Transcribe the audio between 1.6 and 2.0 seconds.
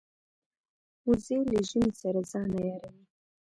ژمې